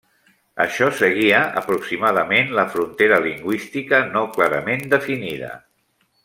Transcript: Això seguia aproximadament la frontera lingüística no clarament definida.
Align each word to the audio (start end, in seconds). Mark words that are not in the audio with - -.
Això 0.63 0.85
seguia 1.01 1.41
aproximadament 1.61 2.49
la 2.61 2.65
frontera 2.77 3.21
lingüística 3.27 4.01
no 4.17 4.25
clarament 4.39 4.83
definida. 4.97 5.53